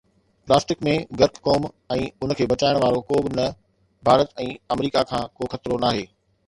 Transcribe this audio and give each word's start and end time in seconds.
Plastic 0.45 0.79
۾ 0.87 0.93
غرق 1.19 1.35
قوم 1.47 1.67
۽ 1.97 2.07
ان 2.25 2.33
کي 2.41 2.49
بچائڻ 2.55 2.81
وارو 2.85 3.05
ڪو 3.11 3.21
به 3.27 3.31
نه، 3.41 3.47
ڀارت 4.07 4.29
۽ 4.49 4.51
آمريڪا 4.77 5.01
کان 5.13 5.23
ڪو 5.37 5.43
خطرو 5.55 5.81
ناهي. 5.85 6.05